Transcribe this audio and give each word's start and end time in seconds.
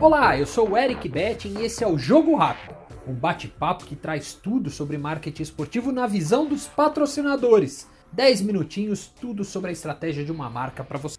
Olá, 0.00 0.38
eu 0.38 0.46
sou 0.46 0.70
o 0.70 0.76
Eric 0.76 1.08
Betting 1.08 1.58
e 1.58 1.64
esse 1.64 1.82
é 1.82 1.86
o 1.86 1.98
Jogo 1.98 2.36
Rápido, 2.36 2.76
um 3.06 3.12
bate-papo 3.12 3.84
que 3.84 3.96
traz 3.96 4.32
tudo 4.32 4.70
sobre 4.70 4.96
marketing 4.96 5.42
esportivo 5.42 5.90
na 5.90 6.06
visão 6.06 6.46
dos 6.46 6.68
patrocinadores. 6.68 7.88
10 8.12 8.42
minutinhos, 8.42 9.08
tudo 9.20 9.44
sobre 9.44 9.70
a 9.70 9.72
estratégia 9.72 10.24
de 10.24 10.30
uma 10.30 10.48
marca 10.48 10.84
para 10.84 10.98
você. 10.98 11.18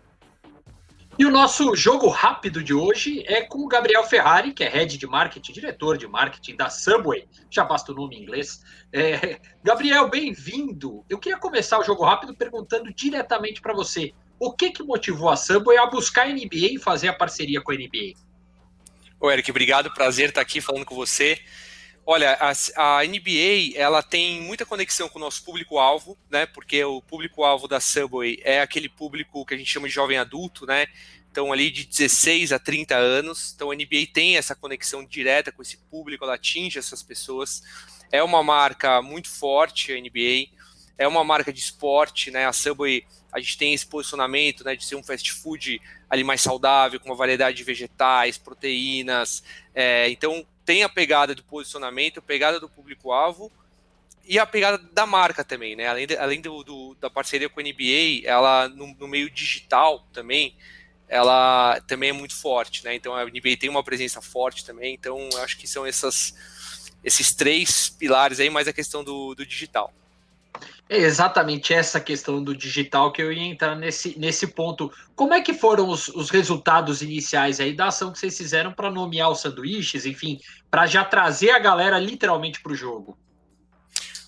E 1.20 1.26
o 1.26 1.32
nosso 1.32 1.76
jogo 1.76 2.08
rápido 2.08 2.64
de 2.64 2.74
hoje 2.74 3.24
é 3.28 3.42
com 3.42 3.60
o 3.60 3.68
Gabriel 3.68 4.04
Ferrari, 4.06 4.54
que 4.54 4.64
é 4.64 4.70
head 4.70 4.98
de 4.98 5.06
marketing, 5.06 5.52
diretor 5.52 5.98
de 5.98 6.08
marketing 6.08 6.56
da 6.56 6.70
Subway. 6.70 7.28
Já 7.50 7.66
basta 7.66 7.92
o 7.92 7.96
nome 7.96 8.16
em 8.16 8.24
inglês. 8.24 8.64
É... 8.94 9.40
Gabriel, 9.62 10.10
bem-vindo. 10.10 11.04
Eu 11.10 11.20
queria 11.20 11.38
começar 11.38 11.78
o 11.78 11.84
jogo 11.84 12.06
rápido 12.06 12.34
perguntando 12.34 12.92
diretamente 12.94 13.62
para 13.62 13.74
você: 13.74 14.14
o 14.42 14.52
que, 14.52 14.72
que 14.72 14.82
motivou 14.82 15.30
a 15.30 15.38
Subway 15.38 15.78
a 15.78 15.86
buscar 15.86 16.26
a 16.26 16.30
NBA 16.30 16.74
e 16.74 16.80
fazer 16.80 17.08
a 17.08 17.14
parceria 17.14 17.62
com 17.62 17.72
a 17.72 17.76
NBA? 17.76 18.16
Ô, 19.20 19.30
Eric, 19.30 19.52
obrigado. 19.52 19.94
Prazer 19.94 20.30
estar 20.30 20.42
aqui 20.42 20.60
falando 20.60 20.84
com 20.84 20.96
você. 20.96 21.40
Olha, 22.04 22.36
a, 22.42 22.52
a, 23.00 23.06
NBA 23.06 23.76
ela 23.76 24.02
tem 24.02 24.42
muita 24.42 24.66
conexão 24.66 25.08
com 25.08 25.20
o 25.20 25.22
nosso 25.22 25.44
público-alvo, 25.46 26.18
né? 26.28 26.48
Porque 26.48 26.84
o 26.84 27.04
público-alvo 27.04 27.68
da 27.68 27.80
Subway 27.80 28.40
é 28.44 28.62
aquele 28.62 28.90
público 28.90 29.46
que 29.46 29.54
a 29.54 29.58
gente 29.58 29.70
chama 29.70 29.88
de 29.88 29.94
jovem 29.94 30.18
adulto, 30.18 30.66
né? 30.66 30.88
Então, 31.30 31.54
ali 31.54 31.70
de 31.70 31.86
16 31.86 32.52
a 32.52 32.58
30 32.58 32.96
anos. 32.96 33.54
Então, 33.56 33.70
a 33.70 33.76
NBA 33.76 34.08
tem 34.12 34.38
essa 34.38 34.56
conexão 34.56 35.06
direta 35.06 35.52
com 35.52 35.62
esse 35.62 35.78
público, 35.78 36.24
ela 36.24 36.34
atinge 36.34 36.80
essas 36.80 37.04
pessoas. 37.04 37.62
É 38.12 38.24
uma 38.24 38.42
marca 38.42 39.04
muito 39.04 39.30
forte, 39.30 39.94
a 39.94 40.02
NBA. 40.02 40.50
É 40.98 41.08
uma 41.08 41.24
marca 41.24 41.52
de 41.52 41.60
esporte, 41.60 42.32
né? 42.32 42.46
A 42.46 42.54
Subway, 42.54 43.06
a 43.32 43.40
gente 43.40 43.58
tem 43.58 43.74
esse 43.74 43.86
posicionamento, 43.86 44.64
né? 44.64 44.76
De 44.76 44.86
ser 44.86 44.96
um 44.96 45.04
fast 45.04 45.32
food 45.34 45.82
ali 46.10 46.24
mais 46.24 46.42
saudável, 46.42 47.00
com 47.00 47.10
uma 47.10 47.16
variedade 47.16 47.58
de 47.58 47.64
vegetais, 47.64 48.38
proteínas. 48.38 49.44
É, 49.74 50.10
então, 50.10 50.46
tem 50.66 50.84
a 50.84 50.90
pegada 50.90 51.34
do 51.34 51.44
posicionamento, 51.44 52.20
a 52.20 52.22
pegada 52.22 52.60
do 52.60 52.70
público-alvo 52.70 53.52
e 54.26 54.38
a 54.40 54.46
pegada 54.46 54.78
da 54.78 55.06
marca 55.06 55.44
também, 55.44 55.76
né? 55.76 55.88
Além, 55.88 56.08
de, 56.08 56.18
além 56.18 56.42
do, 56.42 56.64
do, 56.64 56.96
da 57.00 57.10
parceria 57.10 57.50
com 57.50 57.60
a 57.60 57.64
NBA, 57.64 58.22
ela 58.24 58.70
no, 58.70 58.88
no, 58.96 59.08
meio 59.08 59.30
digital 59.30 60.08
também, 60.14 60.56
ela 61.08 61.82
também 61.82 62.10
é 62.10 62.14
muito 62.14 62.36
forte, 62.36 62.84
né? 62.84 62.96
Então 62.96 63.14
a 63.16 63.26
NBA 63.26 63.58
tem 63.60 63.70
uma 63.70 63.84
presença 63.84 64.22
forte 64.22 64.64
também, 64.64 64.94
então 64.94 65.28
acho 65.44 65.58
que 65.58 65.68
são 65.68 65.86
essas, 65.86 66.34
esses 67.04 67.34
três 67.34 67.90
pilares 67.90 68.40
aí, 68.40 68.50
mais 68.50 68.68
a 68.68 68.74
questão 68.74 69.04
do, 69.04 69.34
do 69.36 69.46
digital. 69.46 69.94
É 70.94 70.98
exatamente 70.98 71.74
essa 71.74 72.02
questão 72.02 72.44
do 72.44 72.54
digital 72.54 73.14
que 73.14 73.22
eu 73.22 73.32
ia 73.32 73.46
entrar 73.46 73.78
nesse, 73.78 74.20
nesse 74.20 74.46
ponto. 74.46 74.92
Como 75.16 75.34
é 75.34 75.40
que 75.40 75.54
foram 75.54 75.88
os, 75.88 76.10
os 76.10 76.30
resultados 76.30 77.02
iniciais 77.02 77.62
aí 77.62 77.74
da 77.74 77.88
ação 77.88 78.12
que 78.12 78.20
vocês 78.20 78.38
fizeram 78.38 78.74
para 78.74 78.92
nomear 78.92 79.32
os 79.32 79.40
sanduíches, 79.40 80.06
enfim, 80.06 80.38
para 80.70 80.86
já 80.86 81.06
trazer 81.06 81.52
a 81.52 81.60
galera 81.60 81.98
literalmente 81.98 82.62
para 82.62 82.74
o 82.74 82.76
jogo? 82.76 83.18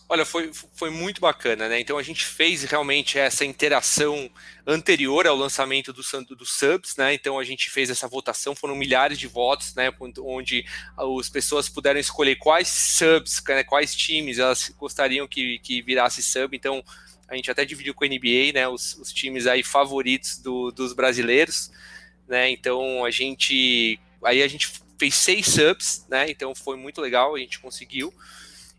Olha, 0.09 0.25
foi, 0.25 0.51
foi 0.73 0.89
muito 0.89 1.21
bacana, 1.21 1.69
né? 1.69 1.79
Então 1.79 1.97
a 1.97 2.03
gente 2.03 2.25
fez 2.25 2.63
realmente 2.63 3.17
essa 3.17 3.45
interação 3.45 4.29
anterior 4.67 5.25
ao 5.25 5.35
lançamento 5.35 5.93
do, 5.93 6.03
subs, 6.45 6.97
né? 6.97 7.13
Então 7.13 7.39
a 7.39 7.43
gente 7.43 7.69
fez 7.69 7.89
essa 7.89 8.07
votação, 8.07 8.53
foram 8.53 8.75
milhares 8.75 9.17
de 9.17 9.27
votos, 9.27 9.73
né? 9.75 9.91
Onde 10.19 10.65
as 10.97 11.29
pessoas 11.29 11.69
puderam 11.69 11.99
escolher 11.99 12.35
quais 12.35 12.67
subs, 12.67 13.41
né? 13.47 13.63
quais 13.63 13.95
times 13.95 14.39
elas 14.39 14.69
gostariam 14.77 15.27
que, 15.27 15.57
que 15.59 15.81
virasse 15.81 16.21
sub. 16.21 16.55
Então 16.55 16.83
a 17.27 17.35
gente 17.35 17.49
até 17.49 17.63
dividiu 17.63 17.93
com 17.93 18.03
a 18.03 18.07
NBA, 18.07 18.51
né? 18.53 18.67
Os, 18.67 18.95
os 18.95 19.11
times 19.11 19.47
aí 19.47 19.63
favoritos 19.63 20.37
do, 20.37 20.69
dos 20.71 20.93
brasileiros, 20.93 21.71
né? 22.27 22.49
Então 22.51 23.05
a 23.05 23.09
gente 23.09 23.99
aí 24.21 24.43
a 24.43 24.47
gente 24.47 24.69
fez 24.99 25.15
seis 25.15 25.47
subs, 25.47 26.05
né? 26.09 26.29
Então 26.29 26.53
foi 26.53 26.75
muito 26.75 27.01
legal, 27.01 27.35
a 27.35 27.39
gente 27.39 27.59
conseguiu. 27.59 28.13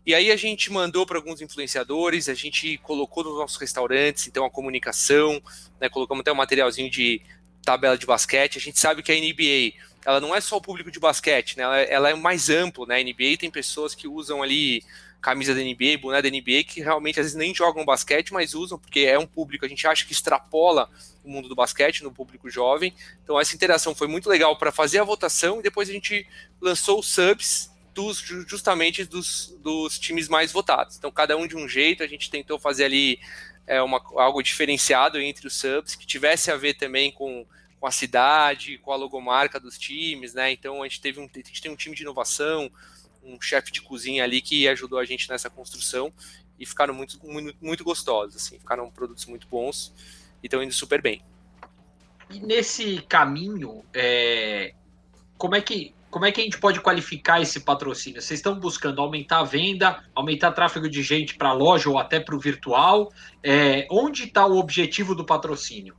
E 0.05 0.13
aí 0.13 0.31
a 0.31 0.35
gente 0.35 0.71
mandou 0.71 1.05
para 1.05 1.17
alguns 1.17 1.41
influenciadores, 1.41 2.29
a 2.29 2.35
gente 2.35 2.77
colocou 2.77 3.23
nos 3.23 3.37
nossos 3.37 3.57
restaurantes, 3.57 4.27
então 4.27 4.45
a 4.45 4.51
comunicação, 4.51 5.41
né, 5.81 5.89
colocamos 5.89 6.21
até 6.21 6.31
um 6.31 6.35
materialzinho 6.35 6.89
de 6.91 7.21
tabela 7.63 7.97
de 7.97 8.05
basquete. 8.05 8.57
A 8.57 8.61
gente 8.61 8.79
sabe 8.79 9.01
que 9.01 9.11
a 9.11 9.15
NBA, 9.15 9.73
ela 10.05 10.21
não 10.21 10.35
é 10.35 10.39
só 10.39 10.57
o 10.57 10.61
público 10.61 10.91
de 10.91 10.99
basquete, 10.99 11.57
né, 11.57 11.63
ela, 11.63 11.81
ela 11.81 12.09
é 12.11 12.13
mais 12.13 12.51
amplo, 12.51 12.85
né? 12.85 12.97
A 12.97 13.03
NBA 13.03 13.37
tem 13.39 13.49
pessoas 13.49 13.95
que 13.95 14.07
usam 14.07 14.43
ali 14.43 14.83
camisa 15.25 15.55
da 15.55 15.61
NBA, 15.61 15.97
boné 15.99 16.21
da 16.21 16.29
NBA, 16.29 16.63
que 16.67 16.81
realmente 16.81 17.19
às 17.19 17.25
vezes 17.25 17.35
nem 17.35 17.51
jogam 17.51 17.83
basquete, 17.83 18.31
mas 18.31 18.53
usam, 18.53 18.77
porque 18.77 18.99
é 18.99 19.17
um 19.17 19.25
público, 19.25 19.65
a 19.65 19.67
gente 19.67 19.87
acha 19.87 20.05
que 20.05 20.11
extrapola 20.11 20.87
o 21.23 21.29
mundo 21.31 21.49
do 21.49 21.55
basquete 21.55 22.03
no 22.03 22.11
público 22.11 22.47
jovem. 22.47 22.93
Então 23.23 23.39
essa 23.39 23.55
interação 23.55 23.95
foi 23.95 24.07
muito 24.07 24.29
legal 24.29 24.55
para 24.55 24.71
fazer 24.71 24.99
a 24.99 25.03
votação 25.03 25.59
e 25.59 25.63
depois 25.63 25.89
a 25.89 25.93
gente 25.93 26.27
lançou 26.61 26.99
os 26.99 27.07
subs 27.07 27.71
dos, 27.95 28.19
justamente 28.19 29.05
dos, 29.05 29.55
dos 29.61 29.97
times 29.97 30.27
mais 30.27 30.51
votados. 30.51 30.97
Então, 30.97 31.09
cada 31.09 31.37
um 31.37 31.47
de 31.47 31.55
um 31.55 31.67
jeito, 31.67 32.03
a 32.03 32.07
gente 32.07 32.29
tentou 32.29 32.59
fazer 32.59 32.83
ali 32.83 33.17
é, 33.65 33.81
uma, 33.81 34.03
algo 34.17 34.43
diferenciado 34.43 35.17
entre 35.17 35.47
os 35.47 35.55
subs, 35.55 35.95
que 35.95 36.05
tivesse 36.05 36.51
a 36.51 36.57
ver 36.57 36.73
também 36.73 37.09
com, 37.09 37.47
com 37.79 37.87
a 37.87 37.91
cidade, 37.91 38.77
com 38.79 38.91
a 38.91 38.97
logomarca 38.97 39.61
dos 39.61 39.79
times, 39.79 40.33
né? 40.33 40.51
Então, 40.51 40.83
a 40.83 40.87
gente 40.87 40.99
teve 40.99 41.21
um, 41.21 41.23
a 41.33 41.37
gente 41.37 41.61
tem 41.61 41.71
um 41.71 41.75
time 41.75 41.95
de 41.95 42.01
inovação, 42.01 42.69
um 43.23 43.39
chefe 43.41 43.71
de 43.71 43.81
cozinha 43.81 44.25
ali 44.25 44.41
que 44.41 44.67
ajudou 44.67 44.99
a 44.99 45.05
gente 45.05 45.29
nessa 45.29 45.49
construção 45.49 46.13
e 46.59 46.65
ficaram 46.65 46.93
muito, 46.93 47.17
muito, 47.25 47.57
muito 47.61 47.83
gostosos, 47.83 48.35
assim, 48.35 48.59
ficaram 48.59 48.91
produtos 48.91 49.25
muito 49.25 49.47
bons 49.47 49.93
e 50.43 50.47
estão 50.47 50.61
indo 50.61 50.73
super 50.73 51.01
bem. 51.01 51.23
E 52.29 52.41
nesse 52.41 53.01
caminho, 53.03 53.85
é, 53.93 54.73
como 55.37 55.55
é 55.55 55.61
que 55.61 55.94
como 56.15 56.25
é 56.25 56.31
que 56.31 56.39
a 56.39 56.43
gente 56.45 56.57
pode 56.59 56.79
qualificar 56.79 57.41
esse 57.41 57.59
patrocínio? 57.59 58.21
Vocês 58.21 58.39
estão 58.39 58.57
buscando 58.57 59.01
aumentar 59.01 59.39
a 59.39 59.43
venda, 59.43 60.01
aumentar 60.15 60.53
tráfego 60.53 60.89
de 60.89 61.03
gente 61.03 61.35
para 61.35 61.49
a 61.49 61.53
loja 61.53 61.89
ou 61.89 61.99
até 61.99 62.21
para 62.21 62.33
o 62.33 62.39
virtual? 62.39 63.11
É, 63.43 63.85
onde 63.91 64.23
está 64.23 64.45
o 64.45 64.57
objetivo 64.57 65.13
do 65.13 65.25
patrocínio? 65.25 65.93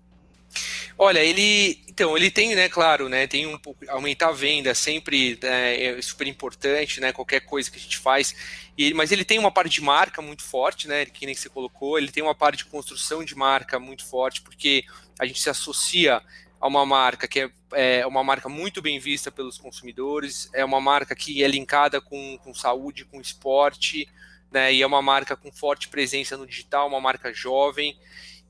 Olha, 0.97 1.23
ele 1.23 1.83
então 1.87 2.17
ele 2.17 2.31
tem, 2.31 2.55
né, 2.55 2.67
claro, 2.67 3.11
né, 3.11 3.27
tem 3.27 3.47
um 3.47 3.59
aumentar 3.89 4.29
a 4.29 4.33
venda 4.33 4.75
sempre 4.75 5.39
né, 5.43 5.99
é 5.99 6.01
super 6.01 6.27
importante, 6.27 6.99
né, 6.99 7.13
qualquer 7.13 7.41
coisa 7.41 7.71
que 7.71 7.77
a 7.77 7.81
gente 7.81 7.99
faz. 7.99 8.35
E, 8.79 8.95
mas 8.95 9.13
ele 9.13 9.23
tem 9.23 9.39
uma 9.39 9.51
parte 9.51 9.75
de 9.75 9.83
marca 9.83 10.23
muito 10.23 10.43
forte, 10.43 10.89
né, 10.89 11.05
que 11.05 11.27
nem 11.27 11.35
você 11.35 11.51
colocou. 11.51 11.99
Ele 11.99 12.11
tem 12.11 12.23
uma 12.23 12.35
parte 12.35 12.65
de 12.65 12.65
construção 12.65 13.23
de 13.23 13.35
marca 13.35 13.79
muito 13.79 14.03
forte, 14.03 14.41
porque 14.41 14.83
a 15.19 15.27
gente 15.27 15.43
se 15.43 15.51
associa 15.51 16.23
a 16.61 16.67
uma 16.67 16.87
marca 16.87 17.29
que 17.29 17.41
é, 17.41 17.51
é, 17.73 18.07
uma 18.07 18.25
marca 18.25 18.49
muito 18.49 18.81
bem 18.81 18.99
vista 18.99 19.31
pelos 19.31 19.59
consumidores, 19.59 20.49
é 20.53 20.65
uma 20.65 20.81
marca 20.81 21.15
que 21.15 21.43
é 21.43 21.49
linkada 21.49 22.01
com, 22.01 22.39
com 22.39 22.55
saúde, 22.55 23.05
com 23.05 23.21
esporte, 23.21 24.09
né, 24.51 24.73
e 24.73 24.83
é 24.83 24.87
uma 24.87 25.03
marca 25.03 25.37
com 25.37 25.53
forte 25.53 25.89
presença 25.89 26.37
no 26.37 26.47
digital, 26.47 26.89
uma 26.89 27.01
marca 27.01 27.33
jovem. 27.33 27.99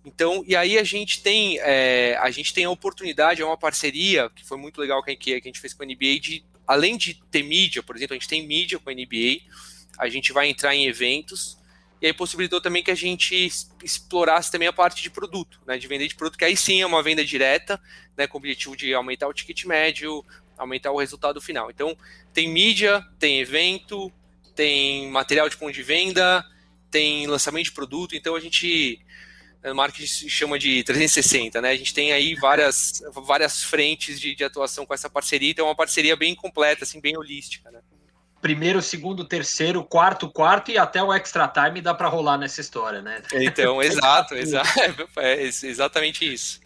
Então, 0.04 0.44
e 0.46 0.54
aí 0.54 0.78
a 0.78 0.84
gente 0.84 1.20
tem 1.20 1.58
é, 1.58 2.16
a 2.20 2.30
gente 2.30 2.54
tem 2.54 2.64
a 2.64 2.70
oportunidade, 2.70 3.42
é 3.42 3.44
uma 3.44 3.56
parceria 3.56 4.30
que 4.30 4.44
foi 4.44 4.56
muito 4.56 4.80
legal 4.80 5.02
que, 5.02 5.16
que 5.16 5.34
a 5.34 5.40
gente 5.40 5.58
fez 5.58 5.74
com 5.74 5.82
a 5.82 5.86
NBA, 5.86 6.20
de, 6.20 6.44
além 6.66 6.96
de 6.96 7.14
ter 7.30 7.42
mídia, 7.42 7.82
por 7.82 7.96
exemplo, 7.96 8.14
a 8.14 8.18
gente 8.18 8.28
tem 8.28 8.46
mídia 8.46 8.78
com 8.78 8.88
a 8.88 8.94
NBA, 8.94 9.40
a 9.98 10.08
gente 10.08 10.32
vai 10.32 10.48
entrar 10.48 10.76
em 10.76 10.86
eventos, 10.86 11.58
e 12.00 12.06
aí 12.06 12.12
possibilitou 12.12 12.60
também 12.60 12.82
que 12.82 12.90
a 12.90 12.94
gente 12.94 13.48
explorasse 13.82 14.50
também 14.50 14.68
a 14.68 14.72
parte 14.72 15.02
de 15.02 15.10
produto, 15.10 15.60
né, 15.66 15.78
de 15.78 15.86
vender 15.86 16.08
de 16.08 16.14
produto, 16.14 16.38
que 16.38 16.44
aí 16.44 16.56
sim 16.56 16.82
é 16.82 16.86
uma 16.86 17.02
venda 17.02 17.24
direta, 17.24 17.80
né, 18.16 18.26
com 18.26 18.36
o 18.36 18.40
objetivo 18.40 18.76
de 18.76 18.92
aumentar 18.92 19.28
o 19.28 19.32
ticket 19.32 19.64
médio, 19.64 20.24
aumentar 20.58 20.92
o 20.92 20.98
resultado 20.98 21.40
final. 21.40 21.70
Então, 21.70 21.96
tem 22.32 22.48
mídia, 22.48 23.06
tem 23.18 23.40
evento, 23.40 24.12
tem 24.54 25.10
material 25.10 25.48
de 25.48 25.56
ponto 25.56 25.72
de 25.72 25.82
venda, 25.82 26.44
tem 26.90 27.26
lançamento 27.26 27.66
de 27.66 27.72
produto, 27.72 28.14
então 28.14 28.34
a 28.34 28.40
gente 28.40 29.00
no 29.64 29.74
marketing 29.74 30.06
se 30.06 30.30
chama 30.30 30.58
de 30.58 30.84
360, 30.84 31.60
né? 31.60 31.71
A 31.71 31.76
gente 31.76 31.92
tem 31.92 32.12
aí 32.12 32.34
várias, 32.36 33.03
várias 33.12 33.65
frentes 33.65 34.21
de, 34.21 34.34
de 34.34 34.44
atuação 34.44 34.86
com 34.86 34.94
essa 34.94 35.10
parceria, 35.10 35.50
então 35.50 35.66
é 35.66 35.68
uma 35.68 35.74
parceria 35.74 36.15
bem 36.15 36.34
completa, 36.34 36.84
assim, 36.84 37.00
bem 37.00 37.16
holística, 37.16 37.71
né? 37.71 37.80
Primeiro, 38.41 38.80
segundo, 38.83 39.24
terceiro, 39.24 39.83
quarto, 39.84 40.30
quarto 40.30 40.71
e 40.71 40.78
até 40.78 41.03
o 41.03 41.12
extra 41.12 41.48
time 41.48 41.80
dá 41.80 41.94
para 41.94 42.09
rolar 42.09 42.38
nessa 42.38 42.60
história, 42.60 43.03
né? 43.03 43.22
Então, 43.33 43.80
exato, 43.83 44.34
exato 44.34 44.68
é 45.16 45.42
exatamente 45.42 46.33
isso. 46.33 46.60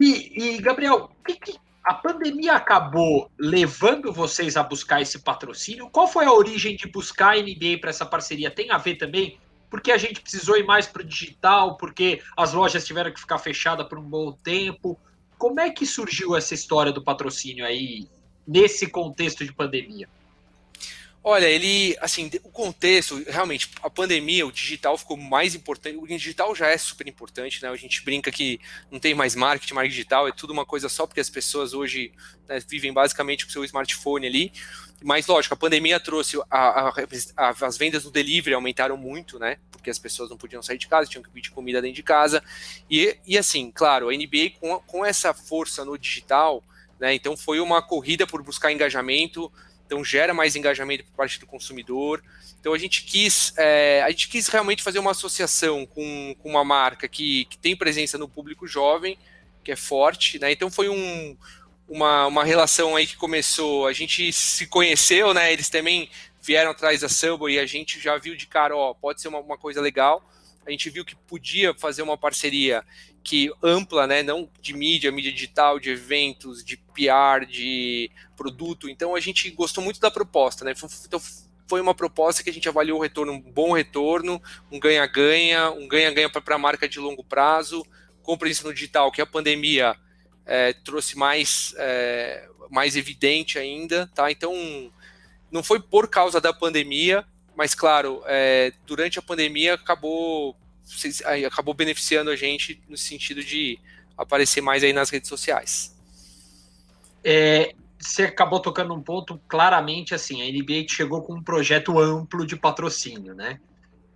E, 0.00 0.54
e 0.56 0.58
Gabriel, 0.60 1.10
que, 1.26 1.36
que 1.36 1.54
a 1.84 1.94
pandemia 1.94 2.54
acabou 2.54 3.30
levando 3.38 4.12
vocês 4.12 4.56
a 4.56 4.62
buscar 4.62 5.00
esse 5.02 5.18
patrocínio? 5.18 5.88
Qual 5.90 6.08
foi 6.08 6.24
a 6.24 6.32
origem 6.32 6.76
de 6.76 6.88
buscar 6.88 7.34
a 7.34 7.40
NBA 7.40 7.78
para 7.80 7.90
essa 7.90 8.06
parceria? 8.06 8.50
Tem 8.50 8.70
a 8.70 8.78
ver 8.78 8.96
também? 8.96 9.38
Porque 9.70 9.92
a 9.92 9.98
gente 9.98 10.20
precisou 10.20 10.56
ir 10.56 10.64
mais 10.64 10.86
para 10.86 11.02
o 11.02 11.04
digital, 11.04 11.76
porque 11.76 12.22
as 12.36 12.52
lojas 12.52 12.86
tiveram 12.86 13.12
que 13.12 13.20
ficar 13.20 13.38
fechadas 13.38 13.86
por 13.86 13.98
um 13.98 14.08
bom 14.08 14.32
tempo. 14.32 14.98
Como 15.36 15.60
é 15.60 15.70
que 15.70 15.84
surgiu 15.84 16.34
essa 16.36 16.54
história 16.54 16.92
do 16.92 17.02
patrocínio 17.02 17.66
aí 17.66 18.08
nesse 18.46 18.86
contexto 18.86 19.44
de 19.44 19.52
pandemia? 19.52 20.08
Olha, 21.26 21.46
ele, 21.46 21.96
assim, 22.02 22.30
o 22.42 22.50
contexto, 22.50 23.24
realmente, 23.26 23.70
a 23.82 23.88
pandemia, 23.88 24.46
o 24.46 24.52
digital 24.52 24.98
ficou 24.98 25.16
mais 25.16 25.54
importante. 25.54 25.96
O 25.96 26.06
digital 26.06 26.54
já 26.54 26.66
é 26.66 26.76
super 26.76 27.08
importante, 27.08 27.62
né? 27.62 27.70
A 27.70 27.76
gente 27.76 28.04
brinca 28.04 28.30
que 28.30 28.60
não 28.90 29.00
tem 29.00 29.14
mais 29.14 29.34
marketing, 29.34 29.72
marketing 29.72 29.94
digital, 29.94 30.28
é 30.28 30.32
tudo 30.32 30.52
uma 30.52 30.66
coisa 30.66 30.86
só, 30.86 31.06
porque 31.06 31.20
as 31.20 31.30
pessoas 31.30 31.72
hoje 31.72 32.12
né, 32.46 32.60
vivem 32.68 32.92
basicamente 32.92 33.46
com 33.46 33.48
o 33.48 33.52
seu 33.54 33.64
smartphone 33.64 34.26
ali. 34.26 34.52
Mas, 35.02 35.26
lógico, 35.26 35.54
a 35.54 35.56
pandemia 35.56 35.98
trouxe 35.98 36.38
a, 36.50 36.88
a, 36.90 36.92
a, 37.38 37.54
as 37.58 37.78
vendas 37.78 38.04
no 38.04 38.10
delivery 38.10 38.54
aumentaram 38.54 38.98
muito, 38.98 39.38
né? 39.38 39.56
Porque 39.72 39.88
as 39.88 39.98
pessoas 39.98 40.28
não 40.28 40.36
podiam 40.36 40.62
sair 40.62 40.76
de 40.76 40.88
casa, 40.88 41.08
tinham 41.08 41.22
que 41.22 41.30
pedir 41.30 41.48
comida 41.52 41.80
dentro 41.80 41.96
de 41.96 42.02
casa. 42.02 42.44
E, 42.90 43.16
e 43.26 43.38
assim, 43.38 43.72
claro, 43.74 44.10
a 44.10 44.12
NBA 44.12 44.58
com, 44.60 44.78
com 44.80 45.06
essa 45.06 45.32
força 45.32 45.86
no 45.86 45.96
digital, 45.96 46.62
né? 47.00 47.14
Então 47.14 47.34
foi 47.34 47.60
uma 47.60 47.80
corrida 47.80 48.26
por 48.26 48.42
buscar 48.42 48.70
engajamento 48.70 49.50
então 49.86 50.04
gera 50.04 50.32
mais 50.32 50.56
engajamento 50.56 51.04
por 51.04 51.12
parte 51.12 51.38
do 51.38 51.46
consumidor. 51.46 52.22
Então 52.58 52.72
a 52.72 52.78
gente 52.78 53.04
quis, 53.04 53.52
é, 53.56 54.02
a 54.02 54.10
gente 54.10 54.28
quis 54.28 54.48
realmente 54.48 54.82
fazer 54.82 54.98
uma 54.98 55.10
associação 55.10 55.84
com, 55.86 56.34
com 56.38 56.48
uma 56.48 56.64
marca 56.64 57.06
que, 57.06 57.44
que, 57.46 57.58
tem 57.58 57.76
presença 57.76 58.16
no 58.16 58.28
público 58.28 58.66
jovem, 58.66 59.18
que 59.62 59.70
é 59.70 59.76
forte, 59.76 60.38
né? 60.38 60.50
Então 60.52 60.70
foi 60.70 60.88
um, 60.88 61.36
uma, 61.88 62.26
uma 62.26 62.44
relação 62.44 62.96
aí 62.96 63.06
que 63.06 63.16
começou, 63.16 63.86
a 63.86 63.92
gente 63.92 64.32
se 64.32 64.66
conheceu, 64.66 65.34
né? 65.34 65.52
Eles 65.52 65.68
também 65.68 66.08
vieram 66.40 66.70
atrás 66.70 67.00
da 67.00 67.08
Subway 67.08 67.54
e 67.54 67.58
a 67.58 67.66
gente 67.66 68.00
já 68.00 68.16
viu 68.16 68.36
de 68.36 68.46
cara, 68.46 68.76
ó, 68.76 68.94
pode 68.94 69.20
ser 69.20 69.28
uma, 69.28 69.38
uma 69.38 69.58
coisa 69.58 69.80
legal. 69.80 70.22
A 70.66 70.70
gente 70.70 70.88
viu 70.88 71.04
que 71.04 71.14
podia 71.14 71.74
fazer 71.74 72.02
uma 72.02 72.16
parceria 72.16 72.84
que 73.24 73.50
ampla, 73.62 74.06
né, 74.06 74.22
não 74.22 74.48
de 74.60 74.74
mídia, 74.74 75.10
mídia 75.10 75.32
digital, 75.32 75.80
de 75.80 75.90
eventos, 75.90 76.62
de 76.62 76.76
PR, 76.76 77.46
de 77.48 78.10
produto. 78.36 78.86
Então 78.86 79.14
a 79.16 79.20
gente 79.20 79.50
gostou 79.50 79.82
muito 79.82 79.98
da 79.98 80.10
proposta, 80.10 80.62
né? 80.62 80.74
Então 81.06 81.20
foi 81.66 81.80
uma 81.80 81.94
proposta 81.94 82.44
que 82.44 82.50
a 82.50 82.52
gente 82.52 82.68
avaliou 82.68 82.98
o 82.98 83.02
retorno, 83.02 83.32
um 83.32 83.40
bom 83.40 83.72
retorno, 83.72 84.40
um 84.70 84.78
ganha-ganha, 84.78 85.70
um 85.70 85.88
ganha-ganha 85.88 86.28
para 86.28 86.54
a 86.54 86.58
marca 86.58 86.86
de 86.86 87.00
longo 87.00 87.24
prazo, 87.24 87.84
compra 88.22 88.48
isso 88.48 88.66
no 88.66 88.74
digital, 88.74 89.10
que 89.10 89.22
a 89.22 89.26
pandemia 89.26 89.96
é, 90.44 90.74
trouxe 90.74 91.16
mais, 91.16 91.74
é, 91.78 92.46
mais 92.70 92.94
evidente 92.94 93.58
ainda, 93.58 94.06
tá? 94.14 94.30
Então 94.30 94.52
não 95.50 95.62
foi 95.62 95.80
por 95.80 96.08
causa 96.08 96.42
da 96.42 96.52
pandemia, 96.52 97.24
mas 97.56 97.74
claro, 97.74 98.22
é, 98.26 98.74
durante 98.84 99.18
a 99.18 99.22
pandemia 99.22 99.74
acabou 99.74 100.54
acabou 101.46 101.74
beneficiando 101.74 102.30
a 102.30 102.36
gente 102.36 102.80
no 102.88 102.96
sentido 102.96 103.42
de 103.42 103.78
aparecer 104.16 104.60
mais 104.60 104.82
aí 104.82 104.92
nas 104.92 105.10
redes 105.10 105.28
sociais. 105.28 105.94
É, 107.22 107.74
você 107.98 108.24
acabou 108.24 108.60
tocando 108.60 108.94
um 108.94 109.02
ponto 109.02 109.40
claramente 109.48 110.14
assim, 110.14 110.42
a 110.42 110.46
NBA 110.46 110.86
chegou 110.88 111.22
com 111.22 111.34
um 111.34 111.42
projeto 111.42 111.98
amplo 111.98 112.46
de 112.46 112.56
patrocínio, 112.56 113.34
né? 113.34 113.58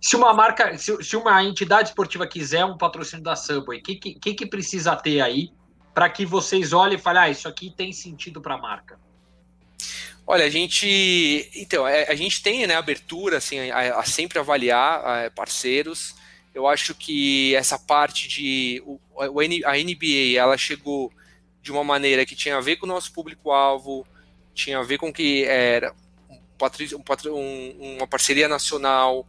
Se 0.01 0.15
uma 0.15 0.33
marca, 0.33 0.77
se, 0.77 1.03
se 1.03 1.17
uma 1.17 1.43
entidade 1.43 1.89
esportiva 1.89 2.25
quiser 2.25 2.63
um 2.63 2.77
patrocínio 2.77 3.23
da 3.23 3.35
Subway, 3.35 3.79
o 3.79 3.83
que, 3.83 3.95
que, 3.95 4.33
que 4.33 4.45
precisa 4.45 4.95
ter 4.95 5.19
aí 5.19 5.51
para 5.93 6.09
que 6.09 6.25
vocês 6.25 6.71
olhem 6.71 6.97
e 6.97 7.01
falem, 7.01 7.21
ah, 7.21 7.29
isso 7.29 7.47
aqui 7.47 7.73
tem 7.75 7.91
sentido 7.91 8.39
para 8.39 8.55
a 8.55 8.57
marca? 8.57 8.97
Olha, 10.25 10.45
a 10.45 10.49
gente, 10.49 11.49
então, 11.55 11.87
é, 11.87 12.07
a 12.07 12.15
gente 12.15 12.41
tem 12.43 12.65
né, 12.67 12.75
abertura 12.75 13.37
assim, 13.37 13.71
a, 13.71 13.99
a 13.99 14.03
sempre 14.03 14.37
avaliar 14.37 15.03
a, 15.03 15.31
parceiros 15.31 16.15
eu 16.59 16.67
acho 16.67 16.93
que 16.93 17.55
essa 17.55 17.79
parte 17.79 18.27
de 18.27 18.83
o, 18.85 18.99
a 19.65 19.77
NBA 19.77 20.37
ela 20.37 20.57
chegou 20.57 21.09
de 21.61 21.71
uma 21.71 21.85
maneira 21.85 22.25
que 22.25 22.35
tinha 22.35 22.57
a 22.57 22.61
ver 22.61 22.75
com 22.75 22.85
o 22.85 22.89
nosso 22.89 23.13
público-alvo, 23.13 24.05
tinha 24.53 24.79
a 24.79 24.83
ver 24.83 24.97
com 24.97 25.11
que 25.11 25.45
era 25.45 25.93
um, 26.93 27.33
um, 27.33 27.95
uma 27.97 28.07
parceria 28.07 28.49
nacional, 28.49 29.25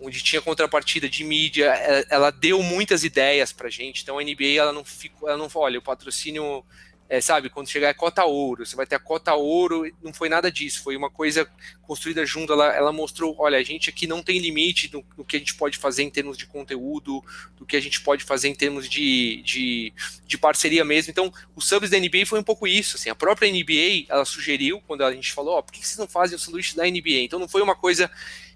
onde 0.00 0.20
tinha 0.24 0.42
contrapartida 0.42 1.08
de 1.08 1.22
mídia, 1.22 1.66
ela, 1.66 2.06
ela 2.10 2.30
deu 2.30 2.60
muitas 2.64 3.04
ideias 3.04 3.52
para 3.52 3.70
gente. 3.70 4.02
Então 4.02 4.18
a 4.18 4.22
NBA 4.22 4.56
ela 4.56 4.72
não 4.72 4.84
ficou, 4.84 5.28
ela 5.28 5.38
não 5.38 5.48
olha 5.54 5.78
o 5.78 5.82
patrocínio 5.82 6.64
é, 7.12 7.20
sabe, 7.20 7.50
quando 7.50 7.68
chegar 7.68 7.90
a 7.90 7.94
cota 7.94 8.24
ouro, 8.24 8.64
você 8.64 8.74
vai 8.74 8.86
ter 8.86 8.94
a 8.94 8.98
cota 8.98 9.34
ouro, 9.34 9.84
não 10.02 10.14
foi 10.14 10.30
nada 10.30 10.50
disso, 10.50 10.82
foi 10.82 10.96
uma 10.96 11.10
coisa 11.10 11.46
construída 11.82 12.24
junto, 12.24 12.54
ela, 12.54 12.74
ela 12.74 12.90
mostrou, 12.90 13.36
olha, 13.38 13.58
a 13.58 13.62
gente 13.62 13.90
aqui 13.90 14.06
não 14.06 14.22
tem 14.22 14.38
limite 14.38 14.88
do, 14.88 15.04
do, 15.14 15.22
que 15.22 15.36
a 15.36 15.38
gente 15.38 15.54
pode 15.54 15.76
fazer 15.76 16.04
em 16.04 16.08
termos 16.08 16.38
de 16.38 16.46
conteúdo, 16.46 17.22
do 17.58 17.66
que 17.66 17.76
a 17.76 17.80
gente 17.82 18.00
pode 18.00 18.24
fazer 18.24 18.48
em 18.48 18.54
termos 18.54 18.88
de, 18.88 19.42
de, 19.42 19.92
de 20.26 20.38
parceria 20.38 20.86
mesmo, 20.86 21.10
então 21.10 21.30
o 21.54 21.60
subs 21.60 21.90
da 21.90 21.98
NBA 21.98 22.24
foi 22.24 22.40
um 22.40 22.42
pouco 22.42 22.66
isso, 22.66 22.96
assim, 22.96 23.10
a 23.10 23.14
própria 23.14 23.52
NBA, 23.52 24.06
ela 24.08 24.24
sugeriu, 24.24 24.80
quando 24.86 25.04
a 25.04 25.12
gente 25.12 25.34
falou, 25.34 25.56
ó, 25.56 25.58
oh, 25.58 25.62
por 25.62 25.70
que 25.70 25.86
vocês 25.86 25.98
não 25.98 26.08
fazem 26.08 26.36
o 26.36 26.38
sanduíche 26.38 26.74
da 26.74 26.84
NBA? 26.84 27.24
Então 27.24 27.38
não 27.38 27.46
foi 27.46 27.60
uma 27.60 27.76
coisa 27.76 28.10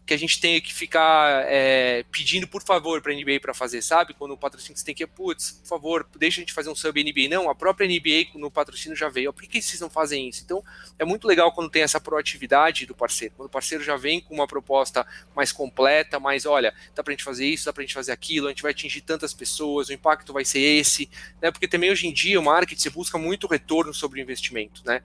que 0.06 0.14
a 0.14 0.16
gente 0.16 0.40
tenha 0.40 0.60
que 0.60 0.72
ficar 0.72 1.44
é, 1.48 2.04
pedindo 2.12 2.46
por 2.46 2.62
favor 2.62 3.02
para 3.02 3.12
a 3.12 3.14
NBA 3.14 3.40
para 3.40 3.52
fazer, 3.52 3.82
sabe? 3.82 4.14
Quando 4.14 4.30
o 4.32 4.36
patrocínio 4.36 4.78
você 4.78 4.84
tem 4.84 4.94
que, 4.94 5.04
putz, 5.04 5.50
por 5.62 5.68
favor, 5.68 6.08
deixa 6.16 6.40
a 6.40 6.42
gente 6.42 6.52
fazer 6.52 6.70
um 6.70 6.76
sub 6.76 7.02
NBA. 7.02 7.28
Não, 7.28 7.50
a 7.50 7.54
própria 7.54 7.88
NBA 7.88 8.38
no 8.38 8.48
patrocínio 8.48 8.96
já 8.96 9.08
veio. 9.08 9.32
Por 9.32 9.42
que, 9.42 9.48
que 9.48 9.62
vocês 9.62 9.80
não 9.80 9.90
fazem 9.90 10.28
isso? 10.28 10.42
Então, 10.44 10.62
é 10.96 11.04
muito 11.04 11.26
legal 11.26 11.50
quando 11.52 11.68
tem 11.68 11.82
essa 11.82 12.00
proatividade 12.00 12.86
do 12.86 12.94
parceiro. 12.94 13.34
Quando 13.36 13.48
o 13.48 13.50
parceiro 13.50 13.82
já 13.82 13.96
vem 13.96 14.20
com 14.20 14.32
uma 14.32 14.46
proposta 14.46 15.04
mais 15.34 15.50
completa, 15.50 16.20
mais, 16.20 16.46
olha, 16.46 16.72
dá 16.94 17.02
para 17.02 17.12
a 17.12 17.16
gente 17.16 17.24
fazer 17.24 17.44
isso, 17.44 17.64
dá 17.64 17.72
para 17.72 17.82
a 17.82 17.84
gente 17.84 17.94
fazer 17.94 18.12
aquilo, 18.12 18.46
a 18.46 18.50
gente 18.50 18.62
vai 18.62 18.70
atingir 18.70 19.00
tantas 19.00 19.34
pessoas, 19.34 19.88
o 19.88 19.92
impacto 19.92 20.32
vai 20.32 20.44
ser 20.44 20.60
esse, 20.60 21.10
né? 21.42 21.50
Porque 21.50 21.66
também 21.66 21.90
hoje 21.90 22.06
em 22.06 22.12
dia 22.12 22.38
o 22.38 22.44
marketing 22.44 22.80
você 22.80 22.90
busca 22.90 23.18
muito 23.18 23.48
retorno 23.48 23.92
sobre 23.92 24.20
o 24.20 24.22
investimento, 24.22 24.82
né? 24.84 25.02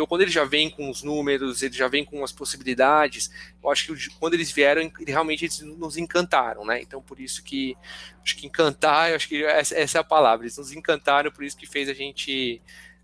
Então, 0.00 0.08
quando 0.08 0.22
ele 0.22 0.30
já 0.30 0.44
vem 0.46 0.70
com 0.70 0.88
os 0.88 1.02
números, 1.02 1.62
ele 1.62 1.74
já 1.74 1.86
vem 1.86 2.06
com 2.06 2.24
as 2.24 2.32
possibilidades, 2.32 3.30
eu 3.62 3.70
acho 3.70 3.94
que 3.94 4.08
quando 4.18 4.32
eles 4.32 4.50
vieram, 4.50 4.90
realmente 5.06 5.44
eles 5.44 5.60
nos 5.60 5.98
encantaram, 5.98 6.64
né? 6.64 6.80
Então, 6.80 7.02
por 7.02 7.20
isso 7.20 7.44
que 7.44 7.76
acho 8.24 8.34
que 8.34 8.46
encantar, 8.46 9.10
eu 9.10 9.16
acho 9.16 9.28
que 9.28 9.44
essa, 9.44 9.74
essa 9.74 9.98
é 9.98 10.00
a 10.00 10.04
palavra, 10.04 10.46
eles 10.46 10.56
nos 10.56 10.72
encantaram, 10.72 11.30
por 11.30 11.44
isso 11.44 11.54
que 11.54 11.66
fez 11.66 11.86
a 11.86 11.92
gente 11.92 12.62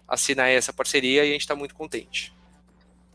assinar 0.09 0.49
essa 0.49 0.73
parceria 0.73 1.23
e 1.23 1.29
a 1.29 1.33
gente 1.33 1.43
está 1.43 1.55
muito 1.55 1.75
contente. 1.75 2.35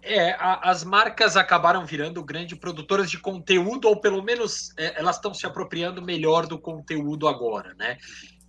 É, 0.03 0.33
a, 0.33 0.69
as 0.69 0.83
marcas 0.83 1.35
acabaram 1.35 1.83
virando 1.83 2.23
grandes 2.23 2.59
produtoras 2.59 3.09
de 3.09 3.17
conteúdo, 3.17 3.87
ou 3.87 3.99
pelo 3.99 4.21
menos 4.21 4.75
é, 4.77 4.99
elas 4.99 5.15
estão 5.15 5.33
se 5.33 5.47
apropriando 5.47 6.03
melhor 6.03 6.45
do 6.45 6.59
conteúdo 6.59 7.27
agora, 7.27 7.73
né? 7.73 7.97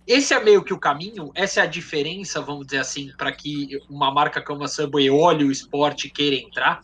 Esse 0.05 0.33
é 0.33 0.43
meio 0.43 0.63
que 0.63 0.73
o 0.73 0.79
caminho, 0.79 1.31
essa 1.33 1.61
é 1.61 1.63
a 1.63 1.67
diferença, 1.67 2.41
vamos 2.41 2.65
dizer 2.65 2.79
assim, 2.79 3.11
para 3.17 3.31
que 3.31 3.79
uma 3.89 4.11
marca 4.11 4.41
como 4.41 4.63
a 4.63 4.67
Subway 4.67 5.09
olhe 5.09 5.45
o 5.45 5.51
esporte 5.51 6.07
e 6.07 6.09
queira 6.09 6.35
entrar? 6.35 6.81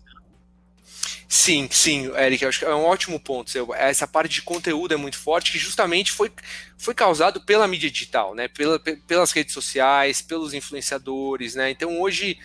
Sim, 1.28 1.68
sim, 1.70 2.12
Eric, 2.16 2.44
acho 2.44 2.60
que 2.60 2.66
é 2.66 2.74
um 2.74 2.86
ótimo 2.86 3.20
ponto. 3.20 3.52
Essa 3.76 4.08
parte 4.08 4.34
de 4.34 4.42
conteúdo 4.42 4.96
é 4.96 4.98
muito 4.98 5.18
forte, 5.18 5.52
que 5.52 5.60
justamente 5.60 6.12
foi, 6.12 6.32
foi 6.76 6.96
causado 6.96 7.40
pela 7.42 7.68
mídia 7.68 7.92
digital, 7.92 8.34
né? 8.34 8.48
Pela, 8.48 8.80
pelas 8.80 9.32
redes 9.32 9.54
sociais, 9.54 10.24
pelos 10.24 10.56
influenciadores, 10.56 11.54
né? 11.54 11.70
Então 11.70 12.02
hoje 12.02 12.40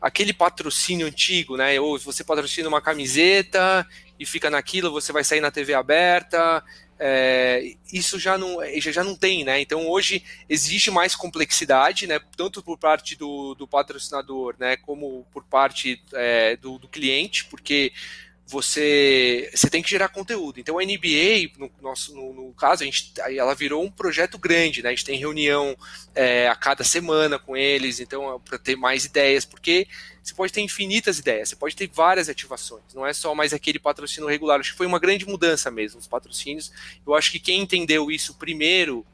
aquele 0.00 0.32
patrocínio 0.32 1.06
antigo, 1.06 1.56
né? 1.56 1.80
Ou 1.80 1.98
você 1.98 2.22
patrocina 2.22 2.68
uma 2.68 2.80
camiseta 2.80 3.84
e 4.20 4.24
fica 4.24 4.48
naquilo, 4.48 4.92
você 4.92 5.12
vai 5.12 5.24
sair 5.24 5.40
na 5.40 5.50
TV 5.50 5.74
aberta, 5.74 6.62
é, 6.98 7.74
isso 7.92 8.18
já 8.18 8.36
não, 8.36 8.58
já, 8.80 9.04
não 9.04 9.14
tem, 9.14 9.44
né? 9.44 9.60
Então 9.60 9.88
hoje 9.88 10.22
existe 10.48 10.90
mais 10.90 11.14
complexidade, 11.14 12.06
né? 12.06 12.20
Tanto 12.36 12.62
por 12.62 12.76
parte 12.76 13.14
do, 13.16 13.54
do 13.54 13.68
patrocinador, 13.68 14.56
né? 14.58 14.76
Como 14.76 15.24
por 15.32 15.44
parte 15.44 16.02
é, 16.12 16.56
do, 16.56 16.78
do, 16.78 16.88
cliente, 16.88 17.44
porque 17.44 17.92
você, 18.48 19.50
você 19.54 19.68
tem 19.68 19.82
que 19.82 19.90
gerar 19.90 20.08
conteúdo. 20.08 20.58
Então 20.58 20.78
a 20.78 20.82
NBA, 20.82 21.52
no, 21.58 21.70
nosso, 21.82 22.14
no, 22.14 22.32
no 22.32 22.52
caso, 22.54 22.82
a 22.82 22.86
gente, 22.86 23.12
ela 23.36 23.54
virou 23.54 23.84
um 23.84 23.90
projeto 23.90 24.38
grande, 24.38 24.82
né? 24.82 24.88
A 24.88 24.92
gente 24.92 25.04
tem 25.04 25.18
reunião 25.18 25.76
é, 26.14 26.48
a 26.48 26.56
cada 26.56 26.82
semana 26.82 27.38
com 27.38 27.54
eles, 27.54 28.00
então 28.00 28.40
para 28.40 28.58
ter 28.58 28.74
mais 28.74 29.04
ideias, 29.04 29.44
porque 29.44 29.86
você 30.22 30.32
pode 30.32 30.50
ter 30.50 30.62
infinitas 30.62 31.18
ideias, 31.18 31.50
você 31.50 31.56
pode 31.56 31.76
ter 31.76 31.90
várias 31.92 32.30
ativações, 32.30 32.94
não 32.94 33.06
é 33.06 33.12
só 33.12 33.34
mais 33.34 33.52
aquele 33.52 33.78
patrocínio 33.78 34.28
regular. 34.28 34.58
Acho 34.58 34.72
que 34.72 34.78
foi 34.78 34.86
uma 34.86 34.98
grande 34.98 35.26
mudança 35.26 35.70
mesmo, 35.70 36.00
os 36.00 36.06
patrocínios. 36.06 36.72
Eu 37.06 37.14
acho 37.14 37.30
que 37.30 37.38
quem 37.38 37.60
entendeu 37.60 38.10
isso 38.10 38.32
primeiro 38.34 39.04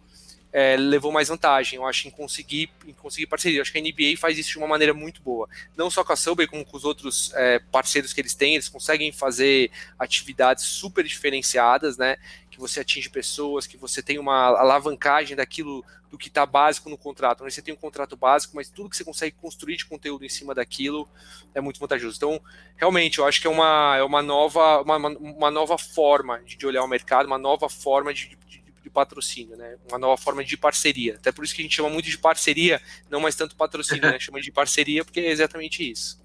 é, 0.57 0.77
levou 0.77 1.11
mais 1.11 1.27
vantagem, 1.27 1.77
eu 1.81 1.85
acho, 1.85 2.07
em 2.07 2.13
conseguir, 2.13 2.71
em 2.87 2.93
conseguir 2.93 3.27
parceria. 3.27 3.59
Eu 3.59 3.63
acho 3.63 3.73
que 3.73 3.79
a 3.79 3.83
NBA 3.83 4.17
faz 4.17 4.39
isso 4.39 4.51
de 4.51 4.59
uma 4.59 4.69
maneira 4.69 4.95
muito 4.95 5.21
boa. 5.21 5.49
Não 5.77 5.91
só 5.91 6.05
com 6.05 6.13
a 6.13 6.17
Subway, 6.17 6.47
como 6.47 6.65
com 6.65 6.77
os 6.77 6.85
outros 6.85 7.33
é, 7.35 7.59
parceiros 7.59 8.13
que 8.13 8.21
eles 8.21 8.37
têm, 8.37 8.55
eles 8.55 8.69
conseguem 8.69 9.11
fazer 9.11 9.73
atividades 9.99 10.63
super 10.63 11.03
diferenciadas, 11.05 11.99
né? 11.99 12.19
Que 12.49 12.61
você 12.61 12.79
atinge 12.79 13.11
pessoas, 13.11 13.67
que 13.67 13.77
você 13.77 14.01
tem 14.01 14.17
uma 14.17 14.57
alavancagem 14.57 15.37
daquilo 15.37 15.85
do 16.09 16.17
que 16.17 16.29
está 16.29 16.47
básico 16.47 16.89
no 16.89 16.97
contrato. 16.97 17.43
Você 17.43 17.61
tem 17.61 17.75
um 17.75 17.77
contrato 17.77 18.17
básico, 18.17 18.55
mas 18.55 18.71
tudo 18.71 18.89
que 18.89 18.97
você 18.97 19.03
consegue 19.03 19.35
construir 19.43 19.77
de 19.77 19.87
conteúdo 19.87 20.25
em 20.25 20.29
cima 20.29 20.55
daquilo 20.55 21.09
é 21.53 21.61
muito 21.61 21.81
vantajoso. 21.81 22.17
Então, 22.17 22.41
realmente, 22.77 23.19
eu 23.19 23.27
acho 23.27 23.41
que 23.41 23.49
é 23.49 23.51
uma, 23.51 23.97
é 23.99 24.05
uma, 24.05 24.23
nova, 24.23 24.83
uma, 24.83 24.99
uma 24.99 25.51
nova 25.51 25.77
forma 25.77 26.41
de 26.45 26.65
olhar 26.65 26.85
o 26.85 26.89
mercado, 26.89 27.27
uma 27.27 27.39
nova 27.39 27.69
forma 27.69 28.15
de 28.15 28.39
de 28.47 28.64
patrocínio, 28.95 29.57
né? 29.57 29.77
Uma 29.89 29.99
nova 29.99 30.17
forma 30.17 30.43
de 30.43 30.57
parceria. 30.57 31.17
Até 31.17 31.31
por 31.31 31.45
isso 31.45 31.55
que 31.55 31.61
a 31.61 31.65
gente 31.65 31.75
chama 31.75 31.91
muito 31.91 32.09
de 32.09 32.17
parceria, 32.17 32.81
não 33.11 33.21
mais 33.21 33.35
tanto 33.35 33.57
patrocínio, 33.57 34.11
né? 34.11 34.19
Chama 34.23 34.41
de 34.41 34.51
parceria 34.51 35.05
porque 35.05 35.21
é 35.21 35.31
exatamente 35.31 35.91
isso. 35.91 36.23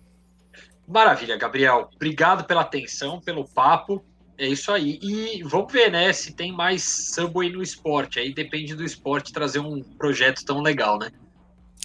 Maravilha, 0.87 1.35
Gabriel. 1.37 1.89
Obrigado 1.95 2.45
pela 2.45 2.61
atenção, 2.61 3.19
pelo 3.19 3.47
papo. 3.47 4.05
É 4.37 4.47
isso 4.47 4.71
aí. 4.71 4.97
E 5.01 5.43
vamos 5.43 5.71
ver, 5.71 5.91
né, 5.91 6.13
se 6.13 6.33
tem 6.33 6.51
mais 6.51 7.11
Subway 7.13 7.49
no 7.49 7.61
esporte. 7.61 8.19
Aí 8.19 8.33
depende 8.33 8.73
do 8.73 8.85
esporte 8.85 9.33
trazer 9.33 9.59
um 9.59 9.83
projeto 9.83 10.45
tão 10.45 10.61
legal, 10.61 10.97
né? 10.97 11.11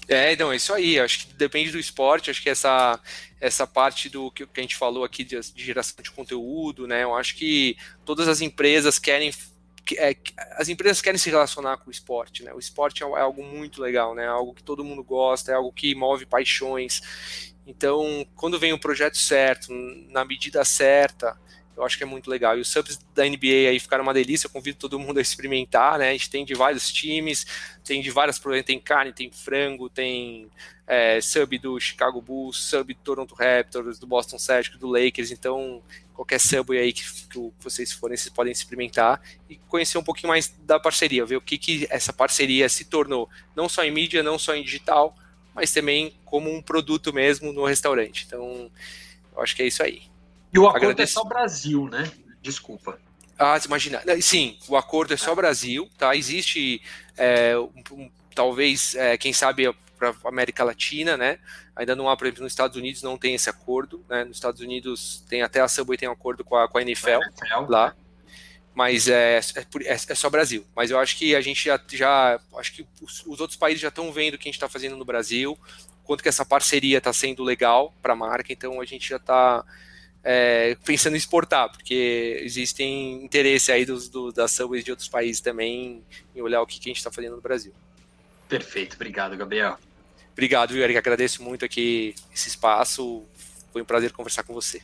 É, 0.08 0.32
então, 0.32 0.52
é 0.52 0.56
isso 0.56 0.72
aí. 0.72 0.98
Acho 0.98 1.26
que 1.26 1.34
depende 1.34 1.70
do 1.72 1.78
esporte. 1.78 2.30
Acho 2.30 2.42
que 2.42 2.50
essa, 2.50 3.00
essa 3.40 3.66
parte 3.66 4.08
do 4.08 4.30
que, 4.30 4.46
que 4.46 4.60
a 4.60 4.62
gente 4.62 4.76
falou 4.76 5.04
aqui 5.04 5.24
de, 5.24 5.38
de, 5.40 5.64
geração 5.64 6.02
de 6.02 6.10
conteúdo, 6.10 6.86
né? 6.86 7.04
Eu 7.04 7.14
acho 7.14 7.34
que 7.36 7.76
todas 8.04 8.28
as 8.28 8.40
empresas 8.40 8.98
querem. 8.98 9.32
É, 9.96 10.16
as 10.52 10.68
empresas 10.68 11.02
querem 11.02 11.18
se 11.18 11.30
relacionar 11.30 11.76
com 11.78 11.88
o 11.88 11.92
esporte, 11.92 12.42
né? 12.42 12.52
O 12.52 12.58
esporte 12.58 13.02
é, 13.02 13.06
é 13.06 13.20
algo 13.20 13.42
muito 13.44 13.80
legal, 13.82 14.14
né? 14.14 14.24
É 14.24 14.28
algo 14.28 14.54
que 14.54 14.62
todo 14.62 14.84
mundo 14.84 15.02
gosta, 15.02 15.52
é 15.52 15.54
algo 15.54 15.72
que 15.72 15.94
move 15.94 16.24
paixões. 16.26 17.02
Então, 17.66 18.26
quando 18.34 18.58
vem 18.58 18.72
o 18.72 18.78
projeto 18.78 19.16
certo, 19.16 19.72
na 20.08 20.24
medida 20.24 20.64
certa, 20.64 21.38
eu 21.76 21.84
acho 21.84 21.96
que 21.96 22.04
é 22.04 22.06
muito 22.06 22.30
legal. 22.30 22.56
E 22.56 22.60
os 22.60 22.68
subs 22.68 22.98
da 23.14 23.24
NBA 23.24 23.68
aí 23.68 23.78
ficaram 23.80 24.02
uma 24.02 24.14
delícia, 24.14 24.46
eu 24.46 24.50
convido 24.50 24.78
todo 24.78 24.98
mundo 24.98 25.18
a 25.18 25.22
experimentar, 25.22 25.98
né? 25.98 26.10
A 26.10 26.12
gente 26.12 26.30
tem 26.30 26.44
de 26.44 26.54
vários 26.54 26.92
times, 26.92 27.46
tem 27.84 28.00
de 28.00 28.10
várias 28.10 28.40
tem 28.64 28.78
carne, 28.78 29.12
tem 29.12 29.30
frango, 29.30 29.88
tem 29.88 30.48
é, 30.86 31.20
sub 31.20 31.58
do 31.58 31.78
Chicago 31.80 32.20
Bulls, 32.20 32.56
sub 32.56 32.92
do 32.92 33.00
Toronto 33.00 33.34
Raptors, 33.34 33.98
do 33.98 34.06
Boston 34.06 34.38
Celtics, 34.38 34.78
do 34.78 34.88
Lakers, 34.88 35.30
então 35.30 35.82
qualquer 36.12 36.38
sub 36.38 36.76
aí 36.78 36.92
que, 36.92 37.02
que 37.02 37.52
vocês 37.58 37.92
forem, 37.92 38.16
vocês 38.16 38.32
podem 38.32 38.52
experimentar 38.52 39.20
e 39.50 39.56
conhecer 39.68 39.98
um 39.98 40.04
pouquinho 40.04 40.28
mais 40.28 40.54
da 40.64 40.78
parceria, 40.78 41.26
ver 41.26 41.36
o 41.36 41.40
que, 41.40 41.58
que 41.58 41.86
essa 41.90 42.12
parceria 42.12 42.68
se 42.68 42.84
tornou, 42.84 43.28
não 43.56 43.68
só 43.68 43.82
em 43.82 43.90
mídia, 43.90 44.22
não 44.22 44.38
só 44.38 44.54
em 44.54 44.62
digital, 44.62 45.16
mas 45.54 45.72
também 45.72 46.14
como 46.24 46.52
um 46.52 46.62
produto 46.62 47.12
mesmo 47.12 47.52
no 47.52 47.64
restaurante. 47.64 48.24
Então, 48.26 48.70
eu 49.34 49.42
acho 49.42 49.54
que 49.56 49.62
é 49.62 49.66
isso 49.66 49.82
aí. 49.82 50.02
E 50.54 50.58
o 50.58 50.68
acordo 50.68 50.84
Agradeço. 50.84 51.18
é 51.18 51.22
só 51.22 51.28
Brasil, 51.28 51.88
né? 51.88 52.10
Desculpa. 52.40 52.98
Ah, 53.36 53.58
imagina. 53.64 54.00
Sim, 54.22 54.56
o 54.68 54.76
acordo 54.76 55.12
é 55.12 55.16
só 55.16 55.32
é. 55.32 55.34
Brasil, 55.34 55.90
tá? 55.98 56.14
Existe, 56.14 56.80
é, 57.16 57.58
um, 57.58 58.08
talvez, 58.32 58.94
é, 58.94 59.18
quem 59.18 59.32
sabe, 59.32 59.74
para 59.98 60.14
América 60.24 60.62
Latina, 60.62 61.16
né? 61.16 61.38
Ainda 61.74 61.96
não 61.96 62.08
há, 62.08 62.16
por 62.16 62.26
exemplo, 62.26 62.44
nos 62.44 62.52
Estados 62.52 62.76
Unidos 62.76 63.02
não 63.02 63.18
tem 63.18 63.34
esse 63.34 63.50
acordo, 63.50 64.04
né? 64.08 64.22
Nos 64.22 64.36
Estados 64.36 64.60
Unidos 64.60 65.24
tem 65.28 65.42
até 65.42 65.60
a 65.60 65.66
Subway 65.66 65.98
tem 65.98 66.08
um 66.08 66.12
acordo 66.12 66.44
com 66.44 66.56
a, 66.56 66.68
com 66.68 66.78
a 66.78 66.82
NFL, 66.82 67.20
NFL 67.20 67.68
lá, 67.68 67.96
mas 68.72 69.08
é, 69.08 69.38
é, 69.38 69.60
é, 69.84 69.92
é, 69.92 70.14
só 70.14 70.30
Brasil. 70.30 70.64
Mas 70.74 70.92
eu 70.92 70.98
acho 71.00 71.16
que 71.16 71.34
a 71.34 71.40
gente 71.40 71.64
já, 71.64 71.80
já 71.90 72.38
acho 72.56 72.72
que 72.74 72.86
os, 73.02 73.24
os 73.26 73.40
outros 73.40 73.56
países 73.56 73.80
já 73.80 73.88
estão 73.88 74.12
vendo 74.12 74.34
o 74.34 74.38
que 74.38 74.48
a 74.48 74.50
gente 74.50 74.56
está 74.56 74.68
fazendo 74.68 74.96
no 74.96 75.04
Brasil, 75.04 75.58
quanto 76.04 76.22
que 76.22 76.28
essa 76.28 76.44
parceria 76.44 76.98
está 76.98 77.12
sendo 77.12 77.42
legal 77.42 77.92
para 78.00 78.12
a 78.12 78.16
marca, 78.16 78.52
então 78.52 78.80
a 78.80 78.84
gente 78.84 79.08
já 79.08 79.16
está 79.16 79.64
é, 80.24 80.76
pensando 80.84 81.14
em 81.14 81.18
exportar, 81.18 81.70
porque 81.70 82.40
existem 82.42 83.22
interesse 83.22 83.70
aí 83.70 83.84
dos, 83.84 84.08
do, 84.08 84.32
das 84.32 84.50
subways 84.52 84.82
de 84.82 84.90
outros 84.90 85.08
países 85.08 85.42
também 85.42 86.02
em 86.34 86.40
olhar 86.40 86.62
o 86.62 86.66
que, 86.66 86.80
que 86.80 86.88
a 86.88 86.90
gente 86.90 86.96
está 86.96 87.12
fazendo 87.12 87.36
no 87.36 87.42
Brasil. 87.42 87.74
Perfeito, 88.48 88.94
obrigado, 88.94 89.36
Gabriel. 89.36 89.78
Obrigado, 90.32 90.76
Eric. 90.76 90.98
Agradeço 90.98 91.42
muito 91.42 91.64
aqui 91.64 92.14
esse 92.32 92.48
espaço. 92.48 93.22
Foi 93.72 93.82
um 93.82 93.84
prazer 93.84 94.12
conversar 94.12 94.42
com 94.42 94.54
você. 94.54 94.82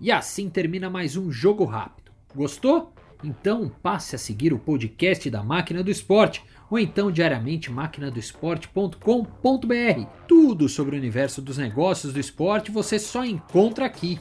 E 0.00 0.10
assim 0.10 0.48
termina 0.48 0.88
mais 0.88 1.16
um 1.16 1.30
Jogo 1.30 1.64
Rápido. 1.64 2.10
Gostou? 2.34 2.92
Então 3.22 3.70
passe 3.82 4.16
a 4.16 4.18
seguir 4.18 4.52
o 4.52 4.58
podcast 4.58 5.30
da 5.30 5.42
Máquina 5.42 5.82
do 5.82 5.90
Esporte 5.90 6.42
ou 6.70 6.78
então 6.78 7.12
diariamente 7.12 7.70
maquinadoesporte.com.br. 7.70 10.06
Tudo 10.26 10.68
sobre 10.68 10.96
o 10.96 10.98
universo 10.98 11.42
dos 11.42 11.58
negócios 11.58 12.12
do 12.12 12.20
esporte 12.20 12.70
você 12.70 12.98
só 12.98 13.24
encontra 13.24 13.86
aqui. 13.86 14.18